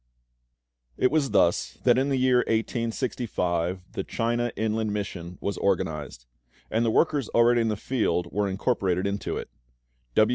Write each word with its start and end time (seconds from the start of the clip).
IT 0.97 1.11
was 1.11 1.29
thus 1.29 1.73
that 1.83 1.95
in 1.95 2.09
the 2.09 2.17
year 2.17 2.37
1865 2.47 3.81
the 3.93 4.03
CHINA 4.03 4.51
INLAND 4.55 4.91
MISSION 4.91 5.37
was 5.39 5.59
organised; 5.59 6.25
and 6.71 6.83
the 6.83 6.89
workers 6.89 7.29
already 7.35 7.61
in 7.61 7.67
the 7.67 7.77
field 7.77 8.25
were 8.31 8.49
incorporated 8.49 9.05
into 9.05 9.37
it. 9.37 9.51